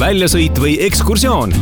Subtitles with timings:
[0.00, 1.52] väljasõit või ekskursioon.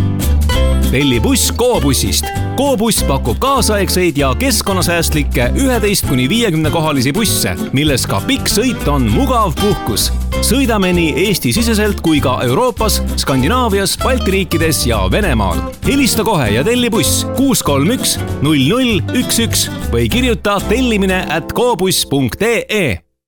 [0.90, 2.24] telli buss Go-bussist.
[2.56, 9.08] Go-buss pakub kaasaegseid ja keskkonnasäästlikke üheteist kuni viiekümne kohalisi busse, milles ka pikk sõit on
[9.10, 10.12] mugav puhkus.
[10.40, 15.58] sõidame nii Eesti-siseselt kui ka Euroopas, Skandinaavias, Balti riikides ja Venemaal.
[15.86, 21.26] helista kohe ja telli buss kuus kolm üks null null üks üks või kirjuta tellimine
[21.28, 23.07] at gobuss.ee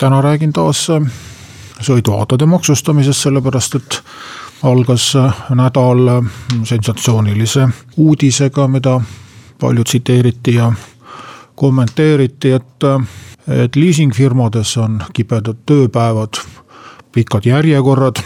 [0.00, 1.02] Täna räägin taas äh,
[1.84, 3.98] sõiduautode maksustamisest, sellepärast et
[4.64, 6.30] algas äh, nädal äh,
[6.64, 9.00] sensatsioonilise uudisega, mida
[9.60, 10.70] palju tsiteeriti ja
[11.54, 12.86] kommenteeriti, et,
[13.48, 16.40] et liisingfirmades on kibedad tööpäevad,
[17.12, 18.22] pikad järjekorrad,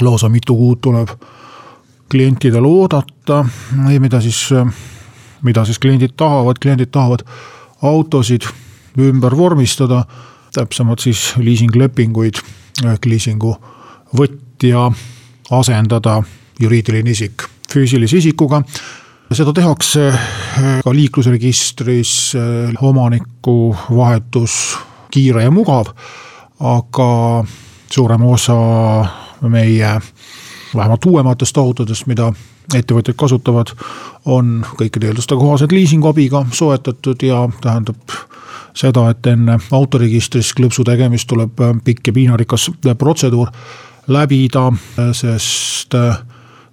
[0.00, 1.10] lausa mitu kuud tuleb
[2.10, 3.42] klientidel oodata,
[3.98, 4.46] mida siis
[5.42, 7.26] mida siis kliendid tahavad, kliendid tahavad
[7.82, 8.46] autosid
[8.98, 10.04] ümber vormistada,
[10.58, 12.40] täpsemalt siis liisinglepinguid
[12.86, 13.54] ehk liisingu
[14.16, 14.88] võtja
[15.54, 16.20] asendada
[16.60, 18.62] juriidiline isik füüsilise isikuga.
[19.32, 20.12] seda tehakse
[20.84, 22.34] ka liiklusregistris,
[22.80, 24.78] omaniku vahetus
[25.12, 25.92] kiire ja mugav,
[26.60, 27.44] aga
[27.92, 28.56] suurem osa
[29.42, 29.90] meie
[30.74, 32.32] vähemalt uuematest autodest, mida
[32.74, 33.72] ettevõtjad kasutavad,
[34.28, 38.16] on kõikide eelduste kohaselt liisinguabiga soetatud ja tähendab
[38.76, 43.50] seda, et enne autoregistris klõpsu tegemist tuleb pikk ja piinarikas protseduur
[44.08, 44.68] läbida,
[45.12, 45.96] sest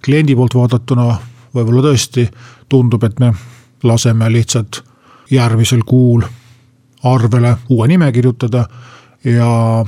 [0.04, 1.08] kliendi poolt vaadatuna
[1.56, 2.26] võib-olla tõesti
[2.68, 3.32] tundub, et me
[3.82, 4.82] laseme lihtsalt
[5.30, 6.22] järgmisel kuul
[7.06, 8.66] arvele uue nime kirjutada
[9.24, 9.84] ja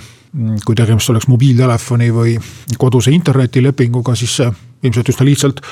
[0.65, 2.35] kui tegemist oleks mobiiltelefoni või
[2.79, 4.51] koduse internetilepinguga, siis see
[4.83, 5.63] ilmselt üsna lihtsalt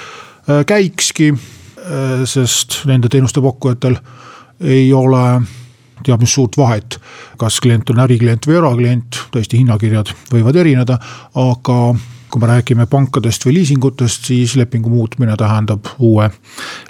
[0.51, 3.97] Äh, käikski, äh, sest nende teenuste pakkujatel
[4.63, 5.41] ei ole
[6.07, 7.01] teab mis suurt vahet,
[7.41, 11.01] kas klient on äriklient või eraklient, tõesti hinnakirjad võivad erineda,
[11.43, 11.79] aga
[12.31, 16.29] kui me räägime pankadest või liisingutest, siis lepingu muutmine tähendab uue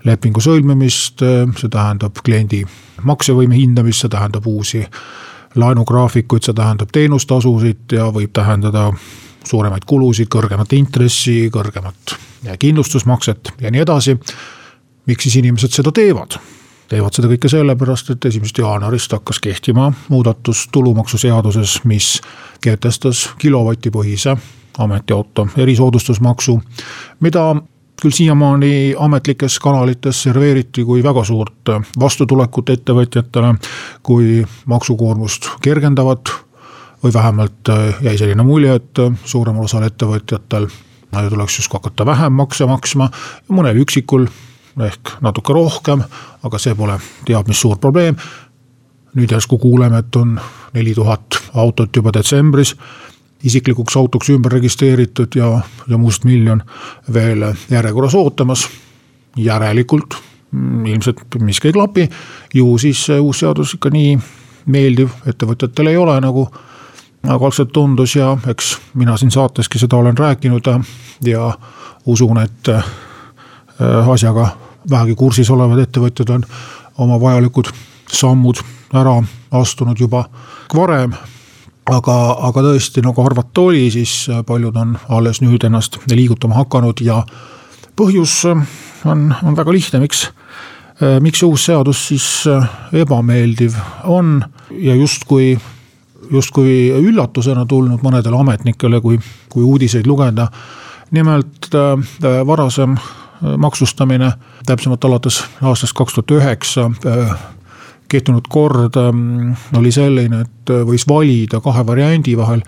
[0.05, 1.25] lepingu sõlmimist,
[1.57, 2.61] see tähendab kliendi
[3.09, 4.85] maksevõime hindamist, see tähendab uusi
[5.57, 8.91] laenugraafikuid, see tähendab teenustasusid ja võib tähendada
[9.47, 12.17] suuremaid kulusid, kõrgemat intressi, kõrgemat
[12.59, 14.19] kindlustusmakset ja nii edasi.
[15.07, 16.39] miks siis inimesed seda teevad?
[16.89, 22.21] teevad seda kõike sellepärast, et esimesest jaanuarist hakkas kehtima muudatus tulumaksuseaduses, mis
[22.61, 24.37] kehtestas kilovatipõhise
[24.79, 26.61] ametiauto erisoodustusmaksu,
[27.21, 27.55] mida
[28.03, 33.55] küll siiamaani ametlikes kanalites serveeriti kui väga suurt vastutulekut ettevõtjatele,
[34.03, 36.33] kui maksukoormust kergendavat
[37.03, 40.69] või vähemalt jäi selline mulje, et suuremal osal ettevõtjatel
[41.31, 43.09] tuleks justkui hakata vähem makse maksma
[43.49, 44.27] mõnel üksikul
[44.85, 46.03] ehk natuke rohkem,
[46.45, 48.17] aga see pole teab mis suur probleem.
[49.17, 50.41] nüüd järsku kuuleme, et on
[50.75, 52.75] neli tuhat autot juba detsembris
[53.45, 56.63] isiklikuks autoks ümber registreeritud ja, ja mustmiljon
[57.13, 58.69] veel järjekorras ootamas.
[59.37, 60.15] järelikult
[60.51, 62.09] mm, ilmselt miski ei klapi,
[62.55, 64.19] ju siis uus seadus ikka nii
[64.67, 66.49] meeldiv ettevõtjatele ei ole, nagu
[67.27, 70.69] nagu algselt tundus ja eks mina siin saateski seda olen rääkinud
[71.25, 71.53] ja
[72.07, 72.85] usun, et äh,
[74.09, 74.49] asjaga
[74.91, 76.45] vähegi kursis olevad ettevõtjad on
[76.99, 77.71] oma vajalikud
[78.13, 78.61] sammud
[78.95, 79.17] ära
[79.51, 80.25] astunud juba
[80.75, 81.13] varem.
[81.93, 82.17] Aga,
[82.49, 87.21] aga tõesti nagu arvata oli, siis paljud on alles nüüd ennast liigutama hakanud ja
[87.97, 90.29] põhjus on, on väga lihtne, miks
[91.21, 92.27] miks see uus seadus siis
[92.97, 93.75] ebameeldiv
[94.09, 94.39] on
[94.73, 95.59] ja justkui
[96.31, 99.19] justkui üllatusena tulnud mõnedele ametnikele, kui,
[99.53, 100.49] kui uudiseid lugeda.
[101.11, 104.33] nimelt äh, varasem äh, maksustamine,
[104.67, 107.37] täpsemalt alates aastast kaks tuhat üheksa äh,
[108.09, 112.63] kehtinud kord ähm, oli selline, et võis valida kahe variandi vahel,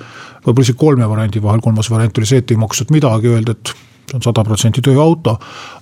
[0.44, 3.74] võib-olla isegi kolme variandi vahel, kolmas variant oli see, et ei makstud midagi, öeldi, et
[4.08, 5.36] see on sada protsenti tööauto.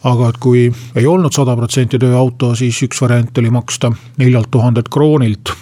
[0.05, 0.67] aga et kui
[0.97, 5.53] ei olnud sada protsenti tööauto, siis üks variant oli maksta neljalt tuhandelt kroonilt,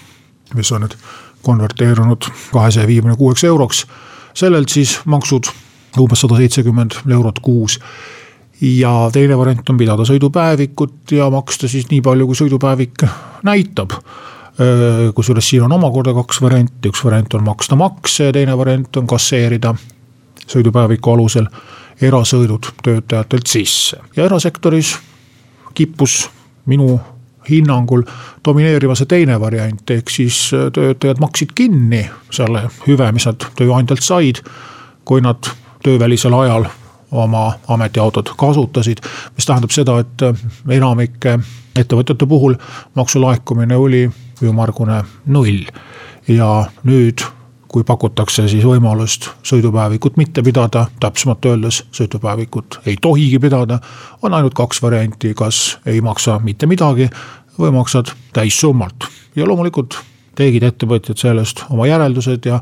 [0.55, 0.97] mis on nüüd
[1.45, 3.87] konverteerunud kahesaja viiekümne kuueks euroks.
[4.35, 5.47] sellelt siis maksud
[6.01, 7.79] umbes sada seitsekümmend eurot kuus.
[8.61, 13.07] Ja teine variant on pidada sõidupäevikut ja maksta siis nii palju, kui sõidupäevik
[13.47, 13.97] näitab.
[15.15, 19.09] Kusjuures siin on omakorda kaks varianti, üks variant on maksta makse ja teine variant on
[19.11, 19.75] kasseerida
[20.47, 21.49] sõidupäeviku alusel
[22.03, 23.99] erasõidud töötajatelt sisse.
[24.17, 24.95] Ja erasektoris
[25.75, 26.29] kippus
[26.71, 27.01] minu
[27.49, 28.05] hinnangul
[28.47, 30.39] domineerima see teine variant, ehk siis
[30.73, 34.41] töötajad maksid kinni selle hüve, mis nad tööandjalt said,
[35.05, 35.51] kui nad
[35.85, 36.71] töövälisel ajal
[37.15, 38.99] oma ametiautot kasutasid.
[39.37, 40.27] mis tähendab seda, et
[40.69, 41.39] enamike
[41.79, 42.59] ettevõtjate puhul
[42.95, 44.11] maksulaekumine oli
[44.43, 45.65] ümmargune null
[46.29, 47.25] ja nüüd
[47.75, 53.81] kui pakutakse siis võimalust sõidupäevikut mitte pidada, täpsemalt öeldes sõidupäevikut ei tohigi pidada.
[54.23, 57.11] on ainult kaks varianti, kas ei maksa mitte midagi
[57.59, 59.99] või maksad täissummalt ja loomulikult
[60.35, 62.61] tegid ettevõtjad sellest oma järeldused ja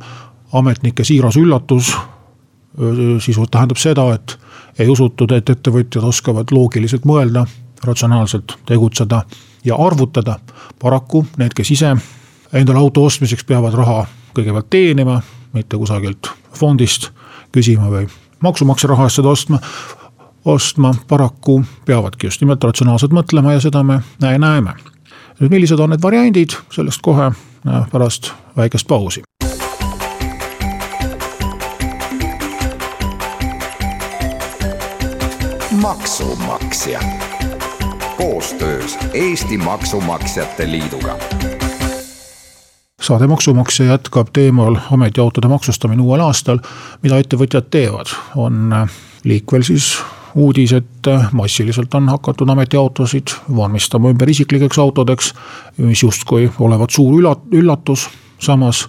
[0.53, 1.93] ametnike siiras üllatus
[3.21, 4.39] sisult tähendab seda, et
[4.79, 7.47] ei usutud, et ettevõtjad oskavad loogiliselt mõelda,
[7.85, 9.23] ratsionaalselt tegutseda
[9.65, 10.39] ja arvutada.
[10.79, 11.97] paraku need, kes ise
[12.53, 15.21] endale auto ostmiseks peavad raha kõigepealt teenima,
[15.53, 17.11] mitte kusagilt fondist
[17.53, 18.09] küsima või
[18.43, 19.59] maksumaksja raha eest seda ostma.
[20.45, 24.75] ostma paraku peavadki just nimelt ratsionaalselt mõtlema ja seda me näeme.
[25.41, 27.33] nüüd millised on need variandid, sellest kohe
[27.93, 29.23] pärast väikest pausi.
[35.82, 37.00] Maksumaksja.
[38.17, 41.19] Koostöös Eesti Maksumaksjate Liiduga.
[43.02, 46.58] Saade Maksumaksja jätkab teemal ametiautode maksustamine uuel aastal.
[47.02, 48.06] mida ettevõtjad teevad,
[48.37, 48.87] on
[49.25, 49.99] liikvel siis
[50.34, 55.34] uudis, et massiliselt on hakatud ametiautosid vormistama ümber isiklikeks autodeks,
[55.76, 57.14] mis justkui olevat suur
[57.52, 58.08] üllatus,
[58.38, 58.88] samas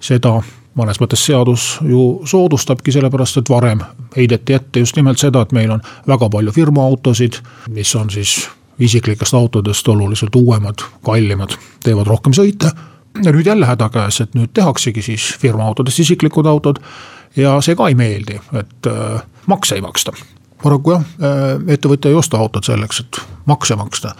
[0.00, 0.42] seda
[0.78, 3.82] mõnes mõttes seadus ju soodustabki, sellepärast et varem
[4.16, 7.40] heideti ette just nimelt seda, et meil on väga palju firmaautosid,
[7.74, 8.38] mis on siis
[8.78, 12.70] isiklikest autodest oluliselt uuemad, kallimad, teevad rohkem sõite.
[13.24, 16.78] Ja nüüd jälle häda käes, et nüüd tehaksegi siis firmaautodest isiklikud autod
[17.36, 20.12] ja see ka ei meeldi, et äh, makse ei maksta.
[20.62, 24.14] paraku jah, äh, ettevõtja ei osta autot selleks, et makse maksta,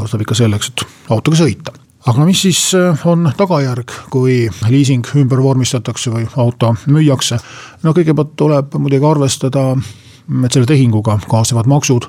[0.00, 5.42] ostab ikka selleks, et autoga sõita aga mis siis äh, on tagajärg, kui liising ümber
[5.42, 7.38] vormistatakse või auto müüakse?
[7.82, 9.72] no kõigepealt tuleb muidugi arvestada,
[10.44, 12.08] et selle tehinguga kaasnevad maksud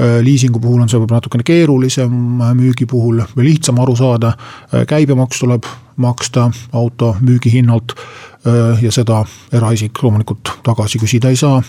[0.00, 2.12] Äh, liisingu puhul on see võib-olla natukene keerulisem,
[2.54, 4.30] müügi puhul lihtsam aru saada.
[4.70, 5.66] Äh, käibemaks tuleb
[5.98, 11.62] maksta auto müügihinnalt äh, ja seda eraisik loomulikult tagasi küsida ei saa.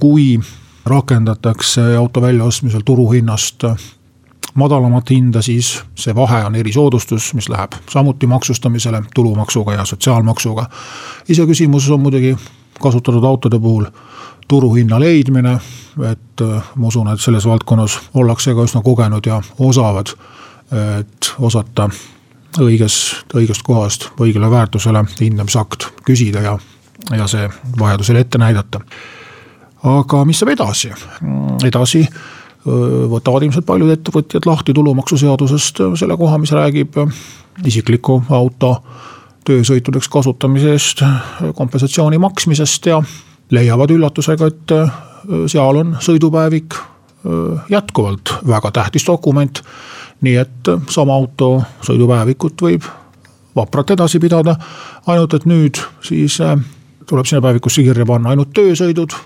[0.00, 0.36] kui
[0.84, 3.64] rakendatakse auto väljaostmisel turuhinnast
[4.54, 10.66] madalamat hinda, siis see vahe on erisoodustus, mis läheb samuti maksustamisele tulumaksuga ja sotsiaalmaksuga.
[11.28, 12.36] iseküsimus on muidugi
[12.80, 13.86] kasutatud autode puhul
[14.48, 15.58] turuhinna leidmine,
[16.12, 20.14] et äh, ma usun, et selles valdkonnas ollakse ka üsna kogenud ja osavad,
[21.00, 21.88] et osata
[22.58, 26.58] õigest, õigest kohast õigele väärtusele hindamisakt küsida ja,
[27.16, 27.46] ja see
[27.78, 28.80] vajadusel ette näidata.
[29.82, 30.90] aga mis saab edasi,
[31.64, 32.02] edasi
[32.64, 36.98] võtavad ilmselt paljud ettevõtjad lahti tulumaksuseadusest selle koha, mis räägib
[37.66, 38.74] isikliku auto
[39.48, 41.02] töösõitudeks kasutamise eest
[41.56, 43.00] kompensatsiooni maksmisest ja
[43.50, 44.74] leiavad üllatusega, et
[45.50, 46.76] seal on sõidupäevik
[47.72, 49.62] jätkuvalt väga tähtis dokument.
[50.20, 52.84] nii et sama auto sõidupäevikut võib
[53.56, 54.56] vapralt edasi pidada,
[55.06, 56.36] ainult et nüüd siis
[57.06, 59.16] tuleb sinna päevikusse kirja panna ainult töösõidud.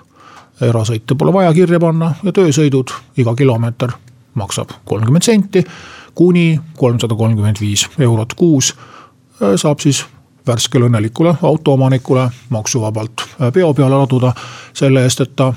[0.60, 3.92] Erasõite pole vaja kirja panna ja töösõidud, iga kilomeeter
[4.34, 5.64] maksab kolmkümmend senti
[6.14, 8.74] kuni kolmsada kolmkümmend viis eurot kuus.
[9.56, 10.04] saab siis
[10.46, 14.32] värskele õnnelikule autoomanikule maksuvabalt äh, peo peale laduda
[14.72, 15.52] selle eest, et ta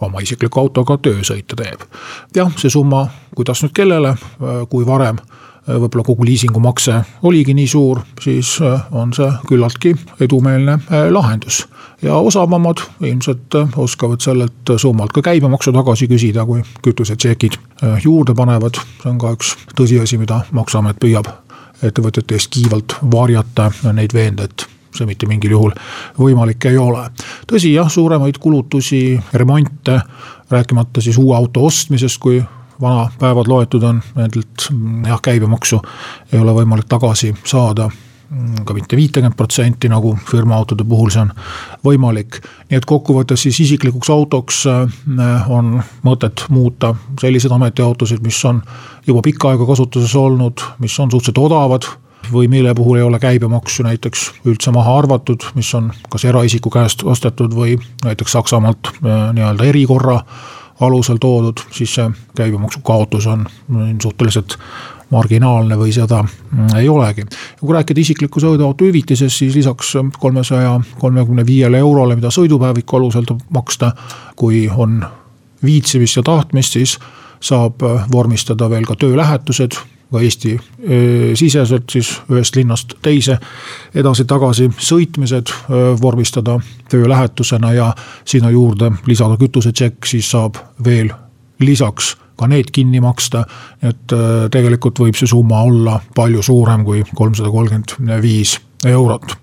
[0.00, 1.84] oma isikliku autoga töösõite teeb.
[2.36, 7.68] jah, see summa, kuidas nüüd kellele, äh, kui varem äh, võib-olla kogu liisingumakse oligi nii
[7.70, 8.56] suur, siis
[8.90, 10.78] on see küllaltki edumeelne
[11.10, 11.66] lahendus.
[12.02, 17.58] ja osavamad ilmselt oskavad sellelt summalt ka käibemaksu tagasi küsida, kui kütusetšekid
[18.04, 18.82] juurde panevad.
[19.02, 21.30] see on ka üks tõsiasi, mida maksuamet püüab
[21.82, 24.66] ettevõtjate eest kiivalt varjata ja neid veenda, et
[24.96, 25.74] see mitte mingil juhul
[26.18, 27.08] võimalik ei ole.
[27.48, 30.00] tõsi jah, suuremaid kulutusi, remonte,
[30.50, 32.42] rääkimata siis uue auto ostmisest, kui
[32.82, 34.68] vana päevad loetud on, nendelt
[35.06, 35.82] jah, käibemaksu
[36.32, 37.90] ei ole võimalik tagasi saada
[38.32, 41.32] Mm, ka mitte viitekümmet protsenti, nagu firmaautode puhul see on
[41.84, 42.38] võimalik.
[42.70, 48.62] nii et kokkuvõttes siis isiklikuks autoks äh, on mõtet muuta selliseid ametiautosid, mis on
[49.06, 51.90] juba pikka aega kasutuses olnud, mis on suhteliselt odavad
[52.32, 57.04] või mille puhul ei ole käibemaksu näiteks üldse maha arvatud, mis on kas eraisiku käest
[57.04, 60.22] ostetud või näiteks Saksamaalt äh, nii-öelda erikorra
[60.82, 63.46] alusel toodud, siis see käibemaksu kaotus on
[64.02, 64.58] suhteliselt
[65.12, 67.24] marginaalne või seda mm, ei olegi.
[67.60, 73.44] kui rääkida isikliku sõiduauto hüvitisest, siis lisaks kolmesaja kolmekümne viiele eurole, mida sõidupäeviku alusel tuleb
[73.52, 73.92] maksta,
[74.36, 75.02] kui on
[75.64, 76.98] viitsimist ja tahtmist, siis
[77.42, 79.76] saab vormistada veel ka töölähetused
[80.12, 80.56] ka Eesti
[81.38, 83.38] siseselt siis ühest linnast teise
[83.94, 85.52] edasi-tagasi sõitmised
[86.02, 86.58] vormistada
[86.92, 87.92] töölähetusena ja
[88.24, 91.12] sinna juurde lisada kütusetšekk, siis saab veel
[91.62, 93.44] lisaks ka need kinni maksta.
[93.82, 94.14] et
[94.50, 99.36] tegelikult võib see summa olla palju suurem kui kolmsada kolmkümmend viis eurot.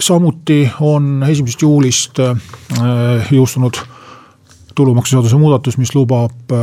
[0.00, 2.20] samuti on esimesest juulist
[3.30, 3.80] jõustunud
[4.74, 6.54] tulumaksuseaduse muudatus, mis lubab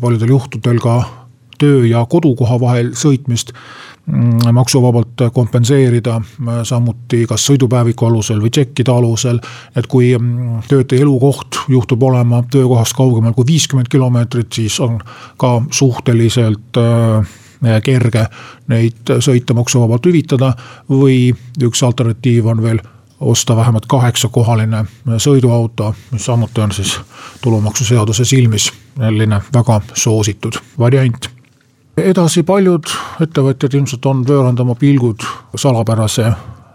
[0.00, 1.23] paljudel juhtudel ka
[1.58, 3.52] töö ja kodukoha vahel sõitmist
[4.06, 6.20] mm, maksuvabalt kompenseerida,
[6.62, 9.40] samuti kas sõidupäeviku alusel või tšekkide alusel.
[9.76, 15.00] et kui mm, töötaja elukoht juhtub olema töökohast kaugemal kui viiskümmend kilomeetrit, siis on
[15.36, 17.32] ka suhteliselt äh,
[17.84, 18.26] kerge
[18.68, 20.54] neid sõite maksuvabalt hüvitada.
[20.90, 22.80] või üks alternatiiv on veel
[23.20, 24.84] osta vähemalt kaheksakohaline
[25.16, 26.98] sõiduauto, mis samuti on siis
[27.42, 31.33] tulumaksuseaduse silmis selline väga soositud variant
[31.96, 32.90] edasi paljud
[33.22, 35.22] ettevõtjad ilmselt on pööranud oma pilgud
[35.56, 36.32] salapärase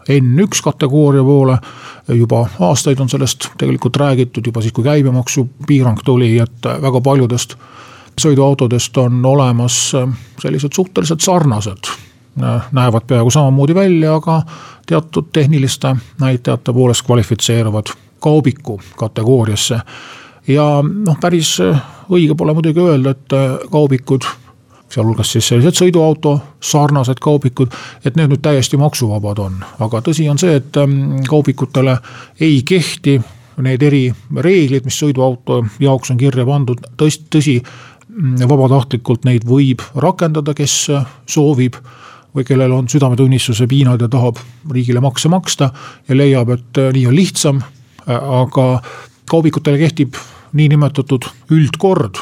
[0.10, 1.58] N1 kategooria poole.
[2.08, 7.54] juba aastaid on sellest tegelikult räägitud, juba siis, kui käibemaksupiirang tuli, et väga paljudest
[8.20, 9.92] sõiduautodest on olemas
[10.42, 11.92] sellised suhteliselt sarnased.
[12.72, 14.42] näevad peaaegu samamoodi välja, aga
[14.86, 19.80] teatud tehniliste näitajate poolest kvalifitseeruvad kaubiku kategooriasse.
[20.48, 21.58] ja noh, päris
[22.10, 24.26] õige pole muidugi öelda, et kaubikud
[24.90, 27.74] sealhulgas siis sellised sõiduauto sarnased kaubikud,
[28.06, 29.60] et need nüüd täiesti maksuvabad on.
[29.80, 31.98] aga tõsi on see, et ähm, kaubikutele
[32.40, 33.20] ei kehti
[33.60, 37.56] need erireeglid, mis sõiduauto jaoks on kirja pandud, tõsi, tõsi,
[38.08, 40.76] mm, vabatahtlikult neid võib rakendada, kes
[41.28, 41.80] soovib
[42.36, 44.40] või kellel on südametunnistuse piinad ja tahab
[44.72, 45.72] riigile makse maksta
[46.08, 47.62] ja leiab, et äh, nii on lihtsam.
[48.10, 48.82] aga
[49.30, 50.16] kaubikutele kehtib
[50.58, 52.18] niinimetatud üldkord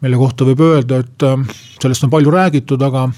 [0.00, 3.08] mille kohta võib öelda, et äh, sellest on palju räägitud, aga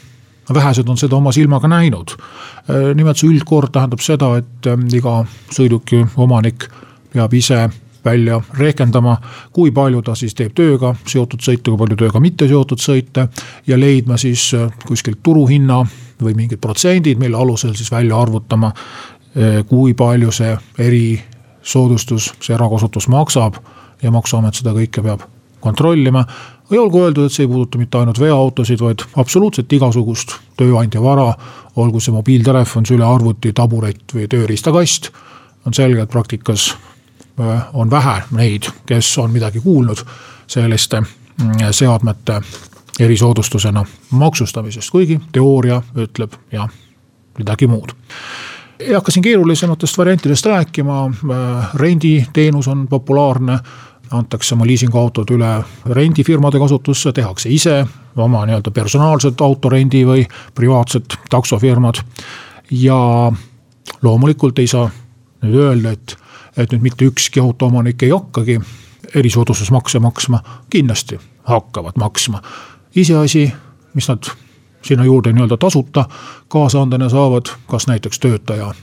[0.52, 2.16] vähesed on seda oma silmaga näinud.
[2.16, 5.20] Äh, nimelt see üldkord tähendab seda, et äh, iga
[5.54, 6.66] sõiduki omanik
[7.12, 7.66] peab ise
[8.02, 9.14] välja rehkendama,
[9.54, 13.28] kui palju ta siis teeb tööga seotud sõite, kui palju tööga mitte seotud sõite.
[13.66, 14.48] ja leidma siis
[14.86, 15.84] kuskilt turuhinna
[16.22, 18.72] või mingid protsendid, mille alusel siis välja arvutama,
[19.68, 23.60] kui palju see erisoodustus, see erakasutus maksab
[24.02, 25.22] ja maksuamet seda kõike peab
[25.62, 26.24] kontrollima
[26.70, 31.34] või olgu öeldud, et see ei puuduta mitte ainult veoautosid, vaid absoluutselt igasugust tööandja vara.
[31.76, 35.10] olgu see mobiiltelefon, sülearvuti, taburet või tööriistakast.
[35.66, 36.76] on selge, et praktikas
[37.40, 40.04] äh, on vähe neid, kes on midagi kuulnud
[40.46, 42.40] selliste mm, seadmete
[43.00, 46.68] erisoodustusena maksustamisest, kuigi teooria ütleb jah,
[47.38, 47.94] midagi muud
[48.82, 53.58] ei hakka siin keerulisematest variantidest rääkima, äh, renditeenus on populaarne
[54.12, 55.50] antakse oma liisinguautod üle
[55.86, 62.02] rendifirmade kasutusse, tehakse ise oma nii-öelda personaalset autorendi või privaatsed taksofirmad.
[62.70, 63.32] ja
[64.02, 64.90] loomulikult ei saa
[65.42, 66.16] nüüd öelda, et,
[66.56, 68.60] et nüüd mitte ükski autoomanik ei hakkagi
[69.14, 72.42] erisoodustusmakse maksma, kindlasti hakkavad maksma.
[72.96, 73.52] iseasi,
[73.94, 74.30] mis nad
[74.82, 76.04] sinna juurde nii-öelda tasuta
[76.48, 78.74] kaasaandena saavad, kas näiteks töötaja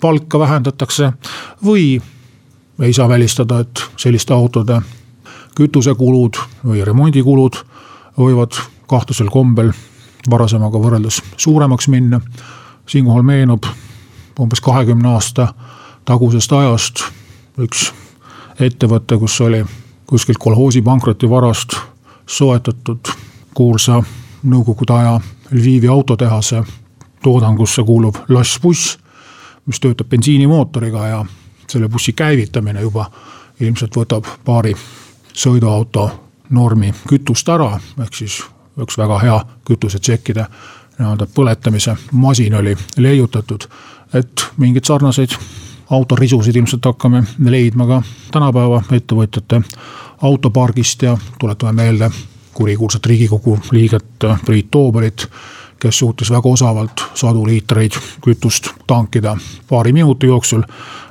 [0.00, 1.12] palka vähendatakse
[1.64, 2.02] või
[2.82, 4.80] ei saa välistada, et selliste autode
[5.54, 7.56] kütusekulud või remondikulud
[8.18, 8.58] võivad
[8.90, 9.72] kahtlasel kombel
[10.30, 12.20] varasemaga võrreldes suuremaks minna.
[12.86, 13.64] siinkohal meenub
[14.40, 15.54] umbes kahekümne aasta
[16.04, 17.04] tagusest ajast
[17.58, 17.92] üks
[18.60, 19.64] ettevõte, kus oli
[20.06, 21.76] kuskilt kolhoosi pankroti varast
[22.26, 23.08] soetatud
[23.54, 24.02] kuulsa
[24.42, 26.62] nõukogude aja Lvivi autotehase
[27.22, 28.98] toodangusse kuuluv lassbuss,
[29.66, 31.24] mis töötab bensiinimootoriga ja
[31.74, 33.08] selle bussi käivitamine juba
[33.60, 34.74] ilmselt võtab paari
[35.34, 36.04] sõiduauto
[36.54, 38.36] normi kütust ära, ehk siis
[38.78, 40.44] üks väga hea kütusetšekkide
[40.98, 43.66] nii-öelda põletamise masin oli leiutatud.
[44.14, 45.34] et mingeid sarnaseid
[45.90, 49.62] autorisusid ilmselt hakkame leidma ka tänapäeva ettevõtjate
[50.22, 52.10] autopargist ja tuletame meelde
[52.54, 55.28] kurikuulsat riigikogu liiget Priit Toobalit
[55.84, 57.92] kes suutis väga osavalt sadu liitreid
[58.24, 59.36] kütust tankida
[59.68, 60.62] paari minuti jooksul.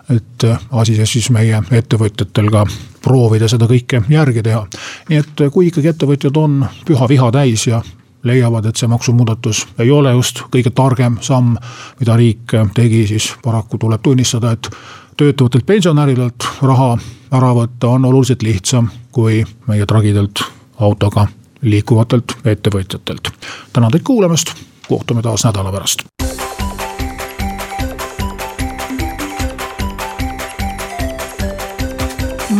[0.09, 2.65] Et asi siis meie ettevõtjatel ka
[3.03, 4.65] proovida seda kõike järgi teha.
[5.09, 7.81] nii et kui ikkagi ettevõtjad on püha viha täis ja
[8.23, 11.57] leiavad, et see maksumuudatus ei ole just kõige targem samm,
[11.99, 14.69] mida riik tegi, siis paraku tuleb tunnistada, et
[15.17, 16.97] töötavatelt pensionäridelt raha
[17.33, 20.43] ära võtta on oluliselt lihtsam kui meie tragidelt
[20.79, 21.27] autoga
[21.61, 23.31] liikuvatelt ettevõtjatelt.
[23.73, 24.53] tänan teid kuulamast,
[24.87, 26.12] kohtume taas nädala pärast.